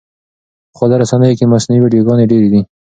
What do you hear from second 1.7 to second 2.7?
ویډیوګانې ډېرې دي.